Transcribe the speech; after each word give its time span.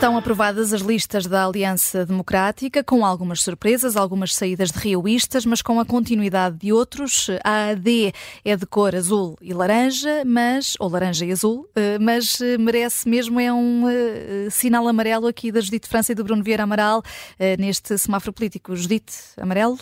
Estão 0.00 0.16
aprovadas 0.16 0.72
as 0.72 0.80
listas 0.80 1.26
da 1.26 1.44
Aliança 1.44 2.06
Democrática, 2.06 2.82
com 2.82 3.04
algumas 3.04 3.42
surpresas, 3.42 3.96
algumas 3.96 4.34
saídas 4.34 4.70
de 4.70 4.78
rioístas, 4.78 5.44
mas 5.44 5.60
com 5.60 5.78
a 5.78 5.84
continuidade 5.84 6.56
de 6.56 6.72
outros. 6.72 7.28
A 7.44 7.72
AD 7.72 8.10
é 8.42 8.56
de 8.56 8.64
cor 8.64 8.96
azul 8.96 9.36
e 9.42 9.52
laranja, 9.52 10.24
mas, 10.24 10.72
ou 10.80 10.88
laranja 10.88 11.26
e 11.26 11.30
azul, 11.30 11.68
eh, 11.76 11.98
mas 11.98 12.40
eh, 12.40 12.56
merece 12.56 13.06
mesmo 13.06 13.38
é 13.38 13.52
um 13.52 13.86
eh, 13.90 14.48
sinal 14.50 14.88
amarelo 14.88 15.26
aqui 15.26 15.52
da 15.52 15.60
Judite 15.60 15.86
França 15.86 16.12
e 16.12 16.14
do 16.14 16.24
Bruno 16.24 16.42
Vieira 16.42 16.62
Amaral 16.62 17.02
neste 17.58 17.98
semáforo 17.98 18.32
político. 18.32 18.74
Judite, 18.74 19.12
amarelo? 19.36 19.78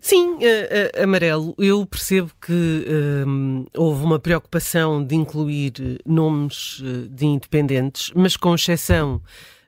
Sim, 0.00 0.34
uh, 0.34 0.38
uh, 0.38 1.02
amarelo. 1.02 1.54
Eu 1.58 1.84
percebo 1.84 2.30
que 2.40 2.52
uh, 2.52 3.66
houve 3.76 4.04
uma 4.04 4.18
preocupação 4.18 5.04
de 5.04 5.14
incluir 5.14 5.72
nomes 6.06 6.82
de 7.10 7.26
independentes, 7.26 8.12
mas 8.14 8.36
com 8.36 8.54
exceção 8.54 9.20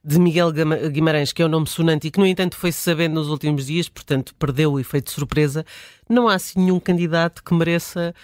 de 0.02 0.18
Miguel 0.18 0.50
Guimarães, 0.90 1.32
que 1.32 1.42
é 1.42 1.44
um 1.44 1.48
nome 1.48 1.66
sonante 1.66 2.08
e 2.08 2.10
que, 2.10 2.18
no 2.18 2.26
entanto, 2.26 2.56
foi-se 2.56 2.78
sabendo 2.78 3.14
nos 3.14 3.28
últimos 3.28 3.66
dias, 3.66 3.88
portanto, 3.88 4.34
perdeu 4.36 4.72
o 4.72 4.80
efeito 4.80 5.06
de 5.06 5.10
surpresa, 5.10 5.64
não 6.08 6.26
há 6.26 6.36
assim 6.36 6.60
nenhum 6.60 6.80
candidato 6.80 7.44
que 7.44 7.52
mereça 7.52 8.14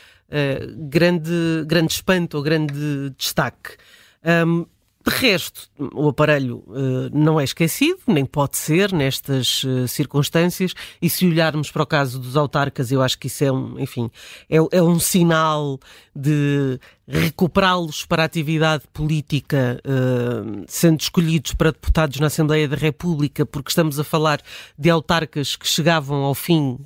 grande, 0.89 1.31
grande 1.67 1.93
espanto 1.93 2.39
ou 2.39 2.43
grande 2.43 3.11
destaque. 3.19 3.77
Um, 4.25 4.65
de 5.07 5.15
resto, 5.15 5.69
o 5.79 6.09
aparelho 6.09 6.65
uh, 6.67 7.09
não 7.13 7.39
é 7.39 7.45
esquecido, 7.45 7.99
nem 8.09 8.27
pode 8.27 8.57
ser 8.57 8.93
nestas 8.93 9.63
uh, 9.63 9.87
circunstâncias, 9.87 10.75
e 11.01 11.09
se 11.09 11.25
olharmos 11.25 11.71
para 11.71 11.85
o 11.85 11.87
caso 11.87 12.19
dos 12.19 12.37
autarcas, 12.37 12.91
eu 12.91 13.01
acho 13.01 13.17
que 13.17 13.29
isso 13.29 13.45
é 13.45 13.53
um, 13.53 13.79
enfim, 13.79 14.11
é, 14.51 14.57
é 14.57 14.83
um 14.83 14.99
sinal 14.99 15.79
de 16.15 16.81
recuperá-los 17.07 18.05
para 18.05 18.25
a 18.25 18.27
atividade 18.27 18.83
política, 18.93 19.81
uh, 19.87 20.65
sendo 20.67 21.01
escolhidos 21.01 21.53
para 21.53 21.71
deputados 21.71 22.19
na 22.19 22.27
Assembleia 22.27 22.67
da 22.67 22.77
República, 22.77 23.47
porque 23.47 23.71
estamos 23.71 24.01
a 24.01 24.05
falar 24.05 24.41
de 24.77 24.91
autarcas 24.91 25.55
que 25.55 25.69
chegavam 25.69 26.25
ao 26.25 26.35
fim 26.35 26.79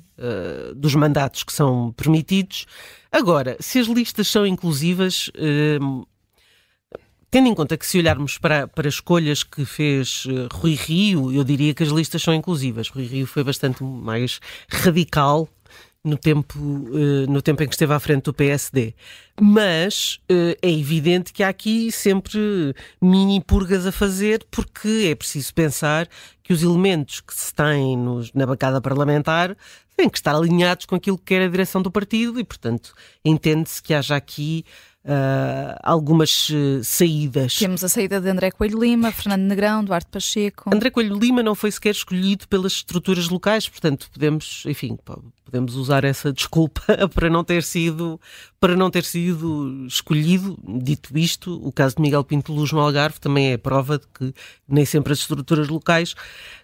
dos 0.75 0.93
mandatos 0.93 1.43
que 1.43 1.51
são 1.51 1.91
permitidos. 1.93 2.67
Agora, 3.11 3.57
se 3.59 3.79
as 3.79 3.87
listas 3.87 4.27
são 4.27 4.45
inclusivas, 4.45 5.31
Tendo 7.31 7.47
em 7.47 7.55
conta 7.55 7.77
que 7.77 7.87
se 7.87 7.97
olharmos 7.97 8.37
para, 8.37 8.67
para 8.67 8.89
escolhas 8.89 9.41
que 9.41 9.63
fez 9.63 10.25
uh, 10.25 10.49
Rui 10.51 10.75
Rio, 10.75 11.31
eu 11.31 11.45
diria 11.45 11.73
que 11.73 11.81
as 11.81 11.87
listas 11.87 12.21
são 12.21 12.33
inclusivas. 12.33 12.89
Rui 12.89 13.05
Rio 13.05 13.25
foi 13.25 13.41
bastante 13.41 13.81
mais 13.81 14.41
radical 14.69 15.47
no 16.03 16.17
tempo, 16.17 16.59
uh, 16.59 17.31
no 17.31 17.41
tempo 17.41 17.63
em 17.63 17.67
que 17.67 17.73
esteve 17.73 17.93
à 17.93 17.99
frente 18.01 18.23
do 18.23 18.33
PSD. 18.33 18.93
Mas 19.39 20.19
uh, 20.29 20.57
é 20.61 20.69
evidente 20.69 21.31
que 21.31 21.41
há 21.41 21.47
aqui 21.47 21.89
sempre 21.89 22.75
mini 23.01 23.39
purgas 23.39 23.85
a 23.85 23.93
fazer, 23.93 24.45
porque 24.51 25.07
é 25.09 25.15
preciso 25.15 25.53
pensar 25.53 26.09
que 26.43 26.51
os 26.51 26.61
elementos 26.61 27.21
que 27.21 27.33
se 27.33 27.53
têm 27.53 27.95
nos, 27.95 28.33
na 28.33 28.45
bancada 28.45 28.81
parlamentar 28.81 29.55
têm 29.95 30.09
que 30.09 30.17
estar 30.17 30.35
alinhados 30.35 30.85
com 30.85 30.95
aquilo 30.95 31.17
que 31.17 31.25
quer 31.25 31.43
a 31.43 31.47
direção 31.47 31.81
do 31.81 31.89
partido 31.89 32.37
e, 32.41 32.43
portanto, 32.43 32.93
entende-se 33.23 33.81
que 33.81 33.93
haja 33.93 34.17
aqui 34.17 34.65
uh, 35.05 35.77
algumas 35.83 36.49
uh, 36.49 36.83
saídas. 36.83 37.55
Temos 37.55 37.83
a 37.83 37.89
saída 37.89 38.19
de 38.19 38.29
André 38.29 38.51
Coelho 38.51 38.79
Lima, 38.79 39.11
Fernando 39.11 39.43
Negrão, 39.43 39.83
Duarte 39.83 40.09
Pacheco. 40.09 40.69
André 40.73 40.89
Coelho 40.89 41.17
Lima 41.17 41.43
não 41.43 41.55
foi 41.55 41.71
sequer 41.71 41.91
escolhido 41.91 42.47
pelas 42.47 42.73
estruturas 42.73 43.29
locais, 43.29 43.67
portanto 43.67 44.09
podemos, 44.11 44.63
enfim, 44.65 44.97
podemos 45.43 45.75
usar 45.75 46.03
essa 46.03 46.31
desculpa 46.31 46.81
para 47.13 47.29
não 47.29 47.43
ter 47.43 47.63
sido 47.63 48.19
para 48.59 48.75
não 48.75 48.91
ter 48.91 49.03
sido 49.03 49.85
escolhido. 49.87 50.57
Dito 50.81 51.17
isto, 51.17 51.59
o 51.65 51.71
caso 51.71 51.95
de 51.95 52.01
Miguel 52.01 52.23
Pinto 52.23 52.53
Luz 52.53 52.71
no 52.71 52.79
Algarve 52.79 53.19
também 53.19 53.51
é 53.51 53.57
prova 53.57 53.97
de 53.97 54.05
que 54.07 54.33
nem 54.67 54.85
sempre 54.85 55.13
as 55.13 55.19
estruturas 55.19 55.67
locais 55.67 56.15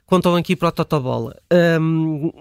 contam 0.06 0.36
aqui 0.36 0.56
para 0.56 0.70
o 0.70 0.72
Totobola. 0.72 1.36
Um, 1.82 2.32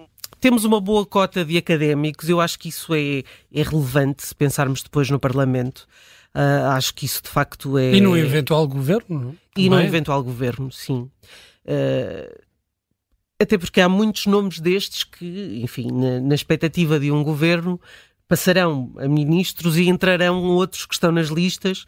temos 0.41 0.65
uma 0.65 0.81
boa 0.81 1.04
cota 1.04 1.44
de 1.44 1.56
académicos, 1.56 2.28
eu 2.28 2.41
acho 2.41 2.59
que 2.59 2.69
isso 2.69 2.94
é, 2.94 3.22
é 3.53 3.62
relevante 3.62 4.27
se 4.27 4.34
pensarmos 4.34 4.82
depois 4.82 5.10
no 5.10 5.19
Parlamento. 5.19 5.88
Uh, 6.34 6.69
acho 6.72 6.94
que 6.94 7.06
isso 7.06 7.22
de 7.22 7.31
facto 7.31 7.78
é. 7.78 7.94
E 7.94 8.00
no 8.00 8.16
eventual 8.16 8.69
governo? 8.69 9.37
E 9.56 9.71
no 9.71 9.81
eventual 9.81 10.22
governo, 10.22 10.71
sim. 10.71 11.10
Uh, 11.65 12.47
até 13.41 13.56
porque 13.56 13.81
há 13.81 13.88
muitos 13.88 14.26
nomes 14.26 14.60
destes 14.60 15.05
que, 15.05 15.60
enfim, 15.62 15.91
na, 15.91 16.21
na, 16.21 16.34
expectativa 16.34 17.00
de 17.00 17.10
um 17.10 17.25
governo, 17.25 17.81
passarão 18.28 18.93
a 18.99 19.09
ministros 19.09 19.76
e 19.78 19.88
entrarão 19.88 20.43
outros 20.44 20.87
que 20.87 20.94
estão 20.94 21.10
nas 21.10 21.28
listas. 21.28 21.84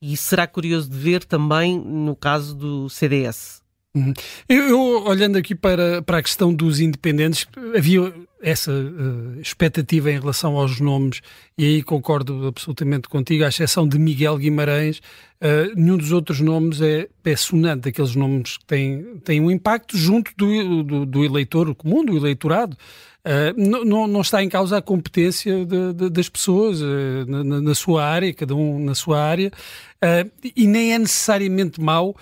E 0.00 0.16
será 0.16 0.46
curioso 0.46 0.88
de 0.88 0.96
ver 0.96 1.24
também 1.24 1.78
no 1.78 2.16
caso 2.16 2.54
do 2.54 2.88
CDS. 2.88 3.62
Uhum. 3.92 4.12
Eu, 4.48 4.68
eu, 4.68 4.80
olhando 5.04 5.36
aqui 5.36 5.52
para, 5.52 6.00
para 6.00 6.18
a 6.18 6.22
questão 6.22 6.54
dos 6.54 6.78
independentes, 6.78 7.46
havia 7.76 8.12
essa 8.40 8.70
uh, 8.72 9.40
expectativa 9.40 10.10
em 10.12 10.18
relação 10.18 10.56
aos 10.56 10.78
nomes, 10.78 11.20
e 11.58 11.64
aí 11.64 11.82
concordo 11.82 12.46
absolutamente 12.46 13.08
contigo, 13.08 13.44
à 13.44 13.48
exceção 13.48 13.88
de 13.88 13.98
Miguel 13.98 14.38
Guimarães, 14.38 14.98
uh, 14.98 15.74
nenhum 15.74 15.96
dos 15.96 16.12
outros 16.12 16.40
nomes 16.40 16.80
é, 16.80 17.08
é 17.24 17.36
sonante, 17.36 17.88
aqueles 17.88 18.14
nomes 18.14 18.58
que 18.58 18.64
têm, 18.64 19.18
têm 19.24 19.40
um 19.40 19.50
impacto 19.50 19.96
junto 19.96 20.30
do, 20.36 20.84
do, 20.84 21.06
do 21.06 21.24
eleitor 21.24 21.74
comum, 21.74 22.04
do 22.04 22.16
eleitorado. 22.16 22.76
Uh, 23.22 23.84
não, 23.84 24.06
não, 24.06 24.20
está 24.20 24.42
em 24.42 24.48
causa 24.48 24.78
a 24.78 24.82
competência 24.82 25.66
de, 25.66 25.92
de, 25.92 26.08
das 26.08 26.28
pessoas 26.28 26.80
na, 27.26 27.60
na, 27.60 27.74
sua 27.74 28.04
área, 28.04 28.32
cada 28.32 28.54
um 28.54 28.78
na 28.78 28.94
sua 28.94 29.20
área, 29.20 29.50
e 30.56 30.66
nem 30.66 30.94
é 30.94 30.98
necessariamente 30.98 31.78
mau 31.78 32.16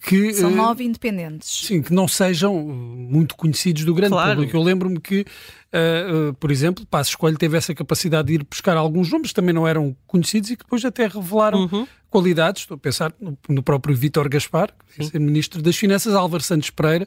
que 0.00 0.32
são 0.34 0.50
nove 0.50 0.84
independentes. 0.84 1.66
Sim, 1.66 1.82
que 1.82 1.92
não 1.92 2.06
sejam 2.06 2.54
muito 2.62 3.34
conhecidos 3.34 3.84
do 3.84 3.94
grande 3.94 4.12
claro. 4.12 4.36
público. 4.36 4.56
Eu 4.56 4.62
lembro-me 4.62 5.00
que, 5.00 5.20
uh, 5.20 6.30
uh, 6.30 6.34
por 6.34 6.52
exemplo, 6.52 6.86
Passo 6.86 7.10
Escolho 7.10 7.36
teve 7.36 7.56
essa 7.56 7.74
capacidade 7.74 8.28
de 8.28 8.34
ir 8.34 8.46
buscar 8.48 8.76
alguns 8.76 9.10
nomes 9.10 9.28
que 9.28 9.34
também 9.34 9.52
não 9.52 9.66
eram 9.66 9.96
conhecidos 10.06 10.50
e 10.50 10.56
que 10.56 10.62
depois 10.62 10.84
até 10.84 11.08
revelaram 11.08 11.68
uhum. 11.72 11.86
qualidades. 12.08 12.62
Estou 12.62 12.76
a 12.76 12.78
pensar 12.78 13.12
no, 13.20 13.36
no 13.48 13.62
próprio 13.62 13.94
Vítor 13.96 14.28
Gaspar, 14.28 14.72
que 14.96 15.16
é 15.16 15.18
ministro 15.18 15.60
das 15.60 15.76
Finanças, 15.76 16.14
Álvaro 16.14 16.42
Santos 16.42 16.70
Pereira. 16.70 17.06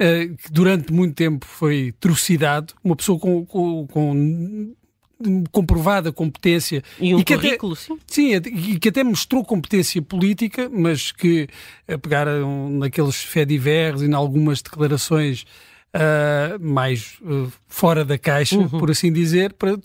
Uh, 0.00 0.34
que 0.36 0.50
durante 0.50 0.92
muito 0.92 1.14
tempo 1.14 1.44
foi 1.44 1.92
trucidado, 1.98 2.72
uma 2.84 2.94
pessoa 2.94 3.18
com, 3.18 3.44
com, 3.44 3.86
com 3.88 4.74
comprovada 5.50 6.12
competência 6.12 6.82
e 7.00 7.14
um 7.14 7.18
e 7.18 7.24
currículo, 7.24 7.72
até, 7.72 7.82
sim. 7.82 7.98
Sim, 8.06 8.34
e 8.34 8.78
que 8.78 8.88
até 8.88 9.02
mostrou 9.02 9.44
competência 9.44 10.00
política, 10.00 10.70
mas 10.72 11.10
que 11.10 11.48
a 11.86 11.98
pegar 11.98 12.26
naqueles 12.70 13.16
fedivers 13.16 14.02
e 14.02 14.06
em 14.06 14.14
algumas 14.14 14.62
declarações 14.62 15.44
uh, 15.94 16.58
mais 16.60 17.16
uh, 17.22 17.50
fora 17.66 18.04
da 18.04 18.18
caixa, 18.18 18.56
uhum. 18.56 18.68
por 18.68 18.90
assim 18.90 19.12
dizer, 19.12 19.52
para, 19.54 19.76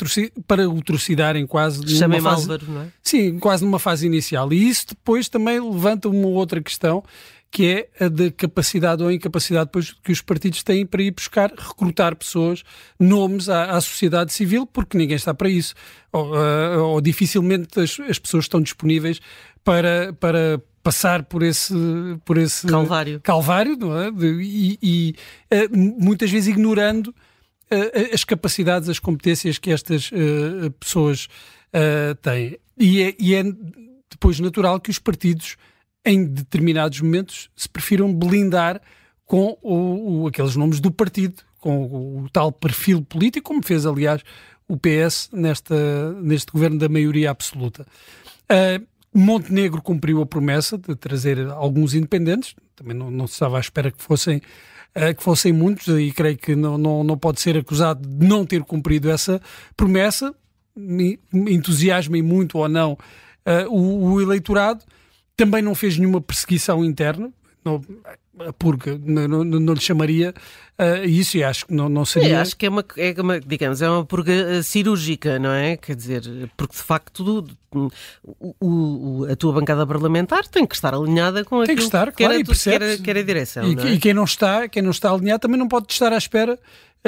para 0.47 0.69
o 0.69 0.81
trucidarem 0.81 1.45
quase 1.47 1.81
numa 1.81 2.21
fase, 2.21 2.41
Álvaro, 2.43 2.65
não 2.67 2.81
é? 2.81 2.87
Sim, 3.01 3.39
quase 3.39 3.63
numa 3.63 3.79
fase 3.79 4.05
inicial. 4.05 4.51
E 4.53 4.69
isso 4.69 4.87
depois 4.89 5.29
também 5.29 5.59
levanta 5.59 6.07
uma 6.09 6.27
outra 6.27 6.61
questão 6.61 7.03
que 7.53 7.67
é 7.67 8.05
a 8.05 8.09
da 8.09 8.31
capacidade 8.31 9.03
ou 9.03 9.11
incapacidade 9.11 9.65
depois 9.65 9.93
que 9.93 10.11
os 10.11 10.21
partidos 10.21 10.63
têm 10.63 10.87
para 10.87 11.03
ir 11.03 11.11
buscar, 11.11 11.53
recrutar 11.55 12.15
pessoas, 12.15 12.63
nomes 12.99 13.47
à, 13.47 13.65
à 13.65 13.79
sociedade 13.79 14.33
civil, 14.33 14.65
porque 14.65 14.97
ninguém 14.97 15.15
está 15.15 15.35
para 15.35 15.47
isso. 15.47 15.75
Ou, 16.11 16.33
uh, 16.35 16.79
ou 16.79 16.99
dificilmente 16.99 17.79
as, 17.79 17.99
as, 17.99 18.17
pessoas 18.17 18.45
estão 18.45 18.59
disponíveis 18.59 19.19
para, 19.63 20.13
para 20.19 20.59
passar 20.81 21.21
por 21.25 21.43
esse, 21.43 21.75
por 22.25 22.39
esse 22.39 22.65
calvário, 22.65 23.21
calvário 23.21 23.77
não 23.77 23.99
é? 23.99 24.09
E, 24.41 24.79
e 24.81 25.15
uh, 25.53 25.77
muitas 26.03 26.31
vezes 26.31 26.47
ignorando 26.47 27.09
uh, 27.09 28.13
as 28.15 28.23
capacidades, 28.23 28.89
as 28.89 28.97
competências 28.97 29.59
que 29.59 29.69
estas 29.69 30.09
pessoas 30.79 31.27
têm. 32.23 32.57
E 32.79 33.03
é, 33.03 33.15
e 33.19 33.35
é 33.35 33.43
depois 34.09 34.39
natural 34.39 34.79
que 34.79 34.89
os 34.89 34.97
partidos 34.97 35.55
em 36.05 36.25
determinados 36.25 36.99
momentos 37.01 37.49
se 37.55 37.67
prefiram 37.69 38.13
blindar 38.13 38.81
com 39.25 39.57
o, 39.61 40.23
o, 40.23 40.27
aqueles 40.27 40.55
nomes 40.55 40.79
do 40.79 40.91
partido, 40.91 41.41
com 41.59 41.83
o, 41.83 42.23
o, 42.23 42.29
tal 42.29 42.51
perfil 42.51 43.01
político, 43.01 43.47
como 43.47 43.63
fez, 43.63 43.85
aliás, 43.85 44.21
o 44.67 44.77
PS 44.77 45.29
nesta, 45.31 46.13
neste 46.21 46.51
governo 46.51 46.77
da 46.77 46.89
maioria 46.89 47.31
absoluta. 47.31 47.85
Uh, 48.43 48.85
Montenegro 49.13 49.81
cumpriu 49.81 50.21
a 50.21 50.25
promessa 50.25 50.77
de 50.77 50.95
trazer 50.95 51.47
alguns 51.51 51.93
independentes, 51.93 52.55
também 52.75 52.95
não, 52.95 53.09
não 53.09 53.27
se 53.27 53.33
estava 53.33 53.57
à 53.57 53.59
espera 53.59 53.91
que 53.91 54.01
fossem, 54.01 54.37
uh, 54.37 55.15
que 55.15 55.23
fossem 55.23 55.53
muitos, 55.53 55.87
e 55.87 56.11
creio 56.11 56.37
que 56.37 56.55
não, 56.55 56.77
não, 56.77 57.03
não 57.03 57.17
pode 57.17 57.39
ser 57.39 57.57
acusado 57.57 58.07
de 58.07 58.27
não 58.27 58.45
ter 58.45 58.63
cumprido 58.63 59.09
essa 59.09 59.41
promessa. 59.77 60.33
Entusiasma 61.31 62.17
e 62.17 62.23
muito 62.23 62.57
ou 62.57 62.67
não 62.67 62.93
uh, 62.93 63.69
o, 63.69 64.13
o 64.13 64.21
eleitorado 64.21 64.83
também 65.35 65.61
não 65.61 65.75
fez 65.75 65.97
nenhuma 65.97 66.21
perseguição 66.21 66.83
interna, 66.83 67.31
não, 67.63 67.81
a 68.39 68.51
purga, 68.51 68.99
não, 69.03 69.27
não, 69.27 69.43
não 69.43 69.73
lhe 69.73 69.79
chamaria 69.79 70.33
uh, 70.79 71.05
isso 71.05 71.37
e 71.37 71.43
acho 71.43 71.67
que 71.67 71.73
não, 71.73 71.87
não 71.87 72.03
seria. 72.03 72.35
É, 72.35 72.41
acho 72.41 72.57
que 72.57 72.65
é 72.65 72.69
uma, 72.69 72.83
é 72.97 73.21
uma, 73.21 73.39
digamos, 73.39 73.81
é 73.81 73.89
uma 73.89 74.05
purga 74.05 74.33
eh, 74.33 74.61
cirúrgica, 74.63 75.37
não 75.39 75.51
é? 75.51 75.77
Quer 75.77 75.95
dizer, 75.95 76.23
porque 76.57 76.75
de 76.75 76.81
facto 76.81 77.45
o, 77.71 77.89
o, 78.59 79.25
a 79.31 79.35
tua 79.35 79.53
bancada 79.53 79.85
parlamentar 79.85 80.47
tem 80.47 80.65
que 80.65 80.75
estar 80.75 80.93
alinhada 80.93 81.45
com 81.45 81.63
tem 81.63 81.73
aquilo 81.73 81.77
que, 81.77 81.83
estar, 81.83 82.11
que, 82.11 82.17
claro, 82.17 82.33
era, 82.33 82.43
que, 82.43 82.69
era, 82.69 82.97
que 82.97 83.09
era 83.09 83.19
a 83.19 83.23
direção. 83.23 83.71
E, 83.71 83.79
é? 83.79 83.93
e, 83.93 83.99
quem 83.99 84.13
não 84.13 84.23
está, 84.25 84.67
quem 84.67 84.81
não 84.81 84.91
está 84.91 85.11
alinhado 85.11 85.39
também 85.39 85.57
não 85.57 85.67
pode 85.67 85.91
estar 85.91 86.11
à 86.11 86.17
espera 86.17 86.59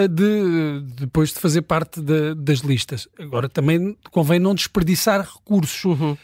de 0.09 0.81
depois 0.97 1.29
de 1.33 1.39
fazer 1.39 1.61
parte 1.61 2.01
de, 2.01 2.35
das 2.35 2.59
listas. 2.59 3.07
Agora 3.17 3.47
também 3.47 3.95
convém 4.11 4.39
não 4.39 4.53
desperdiçar 4.53 5.21
recursos. 5.21 5.83
Uhum. 5.85 6.17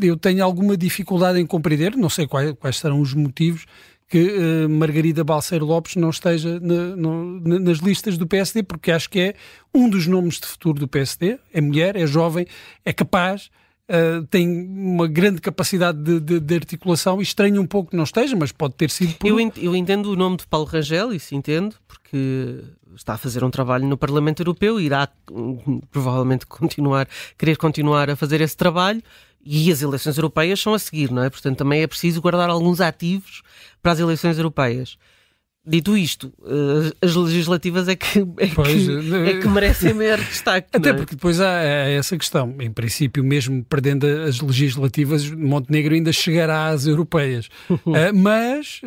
Eu 0.00 0.16
tenho 0.16 0.44
alguma 0.44 0.76
dificuldade 0.76 1.40
em 1.40 1.46
compreender, 1.46 1.96
não 1.96 2.08
sei 2.08 2.26
quais, 2.26 2.52
quais 2.52 2.78
serão 2.78 3.00
os 3.00 3.14
motivos 3.14 3.66
que 4.08 4.38
uh, 4.38 4.68
Margarida 4.70 5.22
Balseiro 5.22 5.66
Lopes 5.66 5.94
não 5.94 6.08
esteja 6.08 6.58
na, 6.60 6.96
no, 6.96 7.40
nas 7.40 7.78
listas 7.78 8.16
do 8.16 8.26
PSD, 8.26 8.62
porque 8.62 8.90
acho 8.90 9.10
que 9.10 9.20
é 9.20 9.34
um 9.74 9.88
dos 9.88 10.06
nomes 10.06 10.40
de 10.40 10.46
futuro 10.46 10.80
do 10.80 10.88
PSD. 10.88 11.38
É 11.52 11.60
mulher, 11.60 11.94
é 11.94 12.06
jovem, 12.06 12.46
é 12.84 12.92
capaz, 12.92 13.50
uh, 13.88 14.26
tem 14.26 14.48
uma 14.48 15.06
grande 15.06 15.40
capacidade 15.40 15.98
de, 15.98 16.20
de, 16.20 16.40
de, 16.40 16.54
articulação 16.54 17.20
e 17.20 17.22
estranho 17.22 17.60
um 17.60 17.66
pouco 17.66 17.90
que 17.90 17.96
não 17.96 18.04
esteja, 18.04 18.36
mas 18.36 18.52
pode 18.52 18.74
ter 18.74 18.90
sido 18.90 19.14
por... 19.14 19.26
eu, 19.26 19.40
ent 19.40 19.56
eu 19.56 19.74
entendo 19.74 20.12
o 20.12 20.16
nome 20.16 20.36
de 20.36 20.46
Paulo 20.46 20.66
Rangel, 20.66 21.12
isso 21.12 21.34
entendo, 21.34 21.74
porque 21.86 22.62
está 22.94 23.14
a 23.14 23.18
fazer 23.18 23.44
um 23.44 23.50
trabalho 23.50 23.86
no 23.86 23.96
Parlamento 23.96 24.40
Europeu 24.40 24.80
e 24.80 24.86
irá 24.86 25.08
provavelmente 25.90 26.46
continuar, 26.46 27.08
querer 27.36 27.56
continuar 27.56 28.10
a 28.10 28.16
fazer 28.16 28.40
esse 28.40 28.56
trabalho 28.56 29.02
e 29.44 29.70
as 29.70 29.82
eleições 29.82 30.16
europeias 30.16 30.60
são 30.60 30.74
a 30.74 30.78
seguir, 30.78 31.10
não 31.10 31.22
é? 31.22 31.30
Portanto, 31.30 31.58
também 31.58 31.82
é 31.82 31.86
preciso 31.86 32.20
guardar 32.20 32.50
alguns 32.50 32.80
ativos 32.80 33.42
para 33.82 33.92
as 33.92 33.98
eleições 33.98 34.36
europeias. 34.36 34.98
Dito 35.68 35.98
isto, 35.98 36.32
eh, 36.46 36.94
as 37.02 37.14
legislativas 37.14 37.88
é 37.88 37.94
que, 37.94 38.20
é 38.38 38.46
pois, 38.54 38.86
que, 38.86 39.14
é 39.28 39.38
que 39.38 39.48
merecem 39.48 39.92
maior 39.92 40.18
destaque. 40.18 40.66
Até 40.72 40.88
é? 40.88 40.92
porque 40.94 41.14
depois 41.14 41.42
há, 41.42 41.60
essa 41.60 42.16
questão. 42.16 42.54
Em 42.58 42.70
princípio, 42.70 43.22
mesmo 43.22 43.62
perdendo 43.64 44.06
as 44.06 44.40
legislativas, 44.40 45.30
Montenegro 45.30 45.94
ainda 45.94 46.10
chegará 46.10 46.68
às 46.68 46.86
europeias. 46.86 47.50
uh, 47.68 47.84
mas 48.16 48.80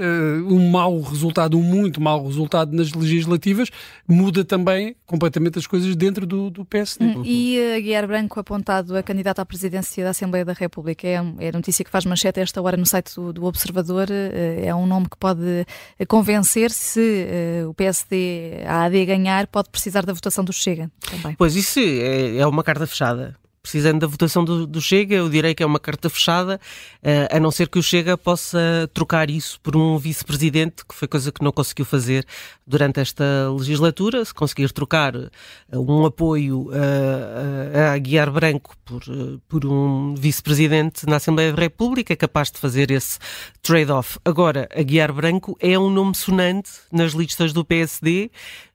um 0.48 0.72
mau 0.72 1.00
resultado, 1.02 1.56
um 1.56 1.62
muito 1.62 2.02
mau 2.02 2.26
resultado 2.26 2.76
nas 2.76 2.92
legislativas, 2.94 3.70
muda 4.08 4.44
também 4.44 4.96
completamente 5.06 5.60
as 5.60 5.68
coisas 5.68 5.96
dentro 5.96 6.26
do, 6.26 6.50
do 6.50 6.66
PSD. 6.66 7.06
Hum, 7.06 7.22
e 7.24 7.60
uh, 7.60 7.82
Guilherme 7.82 8.08
Branco 8.08 8.40
apontado 8.40 8.98
a 8.98 9.04
candidato 9.04 9.38
à 9.38 9.46
presidência 9.46 10.04
da 10.04 10.10
Assembleia 10.10 10.44
da 10.44 10.54
República. 10.54 11.08
É, 11.08 11.22
é 11.38 11.50
a 11.50 11.52
notícia 11.52 11.86
que 11.86 11.92
faz 11.92 12.06
manchete 12.06 12.40
a 12.40 12.44
esta 12.44 12.60
hora 12.60 12.76
no 12.76 12.88
site 12.88 13.14
do, 13.14 13.32
do 13.32 13.46
Observador. 13.46 14.08
é 14.10 14.74
um 14.74 14.88
nome 14.88 15.08
que 15.08 15.18
pode 15.18 15.64
convencer 16.08 16.71
se 16.72 17.28
uh, 17.64 17.70
o 17.70 17.74
PSD, 17.74 18.64
a 18.66 18.84
AD 18.86 19.06
ganhar, 19.06 19.48
pode 19.48 19.70
precisar 19.70 20.06
da 20.06 20.14
votação 20.14 20.44
do 20.44 20.54
Chega 20.54 20.90
também. 21.10 21.36
Pois 21.36 21.56
isso 21.56 21.80
é, 21.80 22.38
é 22.38 22.48
uma 22.48 22.64
carta 22.64 22.88
fechada 22.88 23.36
precisando 23.62 24.00
da 24.00 24.08
votação 24.08 24.44
do, 24.44 24.66
do, 24.66 24.82
Chega, 24.82 25.16
eu 25.16 25.30
direi 25.30 25.54
que 25.54 25.62
é 25.62 25.66
uma 25.66 25.80
carta 25.80 26.10
fechada, 26.10 26.60
uh, 27.04 27.36
a 27.36 27.40
não 27.40 27.52
ser 27.52 27.70
que 27.70 27.78
o 27.78 27.84
Chega 27.84 28.18
possa 28.18 28.90
trocar 28.94 29.30
isso 29.30 29.60
por 29.62 29.76
um 29.76 29.98
vice-presidente, 29.98 30.86
que 30.86 30.96
foi 30.96 31.08
coisa 31.08 31.32
que 31.32 31.44
não 31.44 31.52
conseguiu 31.52 31.86
fazer 31.86 32.26
durante 32.66 33.00
esta 33.00 33.24
legislatura. 33.56 34.26
Se 34.26 34.34
conseguir 34.34 34.72
trocar 34.72 35.16
uh, 35.16 35.30
um 35.74 36.06
apoio 36.06 36.70
uh, 36.70 37.94
a 37.94 37.98
Guiar 37.98 38.32
Branco 38.32 38.76
por, 38.84 39.04
por 39.48 39.66
um 39.66 40.16
vice-presidente 40.16 41.06
na 41.06 41.18
Assembleia 41.18 41.54
da 41.54 41.62
República, 41.62 42.14
é 42.14 42.16
capaz 42.16 42.52
de 42.52 42.58
fazer 42.58 42.90
esse 42.90 43.20
trade-off. 43.62 44.18
Agora, 44.26 44.68
a 44.76 44.82
Guiar 44.82 45.14
Branco 45.14 45.56
é 45.60 45.78
um 45.78 45.90
nome 45.90 46.16
sonante 46.16 46.72
nas 46.92 47.14
listas 47.14 47.54
do 47.54 47.64
PSD. 47.64 48.32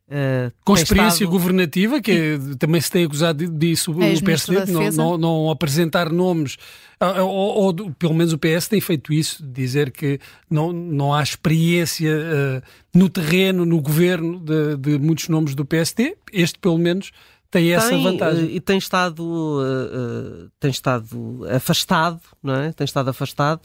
Uh, 0.09 0.53
com 0.65 0.75
experiência 0.75 1.25
estado... 1.25 1.31
governativa, 1.31 2.01
que 2.01 2.13
é, 2.13 2.39
também 2.61 2.81
se 2.81 2.89
tem 2.89 3.05
acusado 3.05 3.49
disso 3.49 3.91
é 4.01 4.15
o 4.15 4.23
PSD, 4.23 4.73
não, 4.73 4.91
não, 4.93 5.19
não, 5.19 5.51
apresentar 5.51 6.13
nomes, 6.13 6.57
ou, 7.01 7.29
ou, 7.29 7.65
ou, 7.65 7.91
pelo 7.95 8.15
menos 8.15 8.33
o 8.33 8.39
PS 8.39 8.69
tem 8.69 8.81
feito 8.81 9.13
isso, 9.13 9.45
dizer 9.45 9.91
que 9.91 10.21
não, 10.49 10.73
não 10.73 11.13
há 11.13 11.21
experiência 11.21 12.13
uh, 12.17 12.63
no 12.97 13.09
terreno, 13.09 13.67
no 13.67 13.81
governo 13.81 14.39
de, 14.39 14.77
de, 14.77 14.99
muitos 14.99 15.29
nomes 15.29 15.57
do 15.57 15.65
PSD. 15.65 16.17
Este, 16.33 16.57
pelo 16.61 16.79
menos, 16.79 17.11
tem, 17.51 17.65
tem 17.65 17.73
essa 17.73 17.99
vantagem. 17.99 18.55
E 18.55 18.61
tem 18.61 18.79
estado, 18.79 19.25
uh, 19.25 20.49
tem 20.61 20.71
estado 20.71 21.45
afastado, 21.51 22.21
não 22.41 22.55
é? 22.55 22.73
Tem 22.73 22.85
estado 22.85 23.11
afastado. 23.11 23.63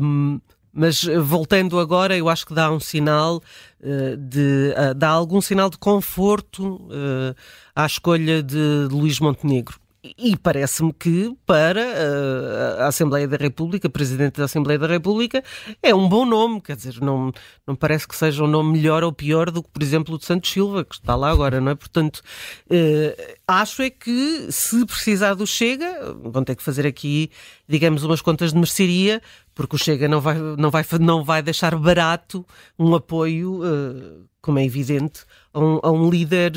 Um, 0.00 0.40
mas 0.72 1.06
eh, 1.06 1.18
voltando 1.18 1.78
agora, 1.78 2.16
eu 2.16 2.28
acho 2.28 2.46
que 2.46 2.54
dá 2.54 2.70
um 2.70 2.80
sinal 2.80 3.42
uh, 3.80 4.16
de. 4.16 4.74
Uh, 4.76 4.94
dá 4.94 5.10
algum 5.10 5.40
sinal 5.40 5.68
de 5.68 5.76
conforto 5.76 6.76
uh, 6.76 7.34
à 7.76 7.84
escolha 7.84 8.42
de, 8.42 8.88
de 8.88 8.94
Luís 8.94 9.20
Montenegro. 9.20 9.81
E 10.04 10.36
parece-me 10.36 10.92
que 10.92 11.32
para 11.46 11.80
uh, 11.80 12.82
a 12.82 12.86
Assembleia 12.88 13.28
da 13.28 13.36
República, 13.36 13.88
Presidente 13.88 14.36
da 14.38 14.46
Assembleia 14.46 14.76
da 14.76 14.88
República, 14.88 15.44
é 15.80 15.94
um 15.94 16.08
bom 16.08 16.26
nome, 16.26 16.60
quer 16.60 16.74
dizer, 16.74 17.00
não, 17.00 17.30
não 17.64 17.76
parece 17.76 18.08
que 18.08 18.16
seja 18.16 18.42
um 18.42 18.48
nome 18.48 18.72
melhor 18.72 19.04
ou 19.04 19.12
pior 19.12 19.48
do 19.48 19.62
que, 19.62 19.68
por 19.70 19.80
exemplo, 19.80 20.16
o 20.16 20.18
de 20.18 20.24
Santos 20.24 20.50
Silva, 20.50 20.84
que 20.84 20.96
está 20.96 21.14
lá 21.14 21.30
agora, 21.30 21.60
não 21.60 21.70
é? 21.70 21.76
Portanto, 21.76 22.20
uh, 22.66 23.34
acho 23.46 23.80
é 23.80 23.90
que 23.90 24.48
se 24.50 24.84
precisar 24.86 25.34
do 25.34 25.46
Chega, 25.46 26.12
vão 26.24 26.42
ter 26.42 26.56
que 26.56 26.64
fazer 26.64 26.84
aqui, 26.84 27.30
digamos, 27.68 28.02
umas 28.02 28.20
contas 28.20 28.50
de 28.52 28.58
mercearia, 28.58 29.22
porque 29.54 29.76
o 29.76 29.78
Chega 29.78 30.08
não 30.08 30.20
vai, 30.20 30.36
não 30.36 30.70
vai, 30.72 30.84
não 30.98 31.22
vai 31.22 31.42
deixar 31.42 31.78
barato 31.78 32.44
um 32.76 32.92
apoio, 32.92 33.62
uh, 33.62 34.31
como 34.42 34.58
é 34.58 34.64
evidente, 34.64 35.24
a 35.54 35.60
um, 35.60 35.80
a 35.82 35.90
um, 35.90 36.10
líder, 36.10 36.52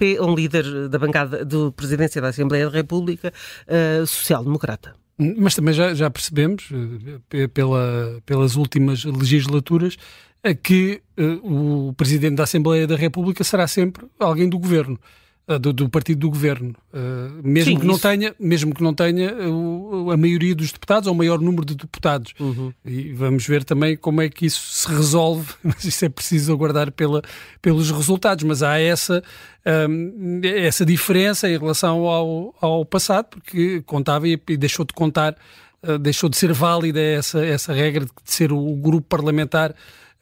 eh, 0.00 0.16
a 0.18 0.24
um 0.24 0.34
líder 0.34 0.88
da 0.88 0.98
bancada 0.98 1.44
da 1.44 1.70
presidência 1.70 2.20
da 2.20 2.28
Assembleia 2.28 2.68
da 2.68 2.76
República 2.76 3.32
uh, 3.66 4.04
social-democrata. 4.06 4.94
Mas 5.36 5.54
também 5.54 5.72
já, 5.72 5.94
já 5.94 6.10
percebemos, 6.10 6.68
pela, 7.52 8.20
pelas 8.26 8.54
últimas 8.56 9.04
legislaturas, 9.04 9.96
que 10.62 11.00
uh, 11.18 11.88
o 11.88 11.92
Presidente 11.94 12.36
da 12.36 12.44
Assembleia 12.44 12.86
da 12.86 12.96
República 12.96 13.42
será 13.42 13.66
sempre 13.66 14.06
alguém 14.18 14.48
do 14.48 14.58
governo. 14.58 14.98
Ah, 15.50 15.56
do, 15.56 15.72
do, 15.72 15.88
partido 15.88 16.18
do 16.18 16.28
governo, 16.28 16.74
uh, 16.92 17.40
mesmo 17.42 17.72
Sim, 17.72 17.78
que 17.78 17.86
não 17.86 17.98
tenha, 17.98 18.34
mesmo 18.38 18.74
que 18.74 18.82
não 18.82 18.92
tenha 18.92 19.34
uh, 19.48 20.10
a 20.10 20.16
maioria 20.18 20.54
dos 20.54 20.70
deputados 20.70 21.06
ou 21.06 21.14
o 21.14 21.16
maior 21.16 21.40
número 21.40 21.64
de 21.64 21.74
deputados. 21.74 22.34
Uhum. 22.38 22.70
E 22.84 23.14
vamos 23.14 23.46
ver 23.46 23.64
também 23.64 23.96
como 23.96 24.20
é 24.20 24.28
que 24.28 24.44
isso 24.44 24.60
se 24.60 24.86
resolve, 24.88 25.50
mas 25.64 25.82
isso 25.86 26.04
é 26.04 26.10
preciso 26.10 26.52
aguardar 26.52 26.92
pela, 26.92 27.22
pelos 27.62 27.90
resultados. 27.90 28.44
Mas 28.44 28.62
há 28.62 28.78
essa, 28.78 29.22
um, 29.88 30.42
essa 30.44 30.84
diferença 30.84 31.48
em 31.48 31.56
relação 31.56 32.06
ao, 32.06 32.54
ao 32.60 32.84
passado, 32.84 33.28
porque 33.30 33.80
contava 33.86 34.28
e, 34.28 34.38
e 34.50 34.56
deixou 34.58 34.84
de 34.84 34.92
contar, 34.92 35.34
uh, 35.82 35.98
deixou 35.98 36.28
de 36.28 36.36
ser 36.36 36.52
válida 36.52 37.00
essa, 37.00 37.42
essa 37.42 37.72
regra 37.72 38.04
de 38.04 38.10
ser 38.26 38.52
o, 38.52 38.58
o 38.58 38.76
grupo 38.76 39.08
parlamentar 39.08 39.74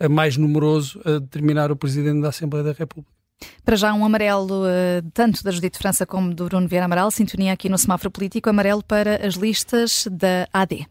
mais 0.08 0.36
numeroso 0.36 1.00
a 1.04 1.18
determinar 1.18 1.72
o 1.72 1.76
Presidente 1.76 2.20
da 2.20 2.28
Assembleia 2.28 2.62
da 2.62 2.72
República. 2.72 3.16
Para 3.64 3.76
já 3.76 3.92
um 3.92 4.04
amarelo 4.04 4.64
uh, 4.64 5.10
tanto 5.12 5.42
da 5.42 5.50
Judite 5.50 5.78
França 5.78 6.06
como 6.06 6.34
do 6.34 6.46
Bruno 6.46 6.68
Vieira 6.68 6.86
Amaral, 6.86 7.10
sintonia 7.10 7.52
aqui 7.52 7.68
no 7.68 7.78
semáforo 7.78 8.10
político, 8.10 8.48
amarelo 8.48 8.82
para 8.82 9.26
as 9.26 9.34
listas 9.34 10.08
da 10.10 10.48
AD. 10.52 10.86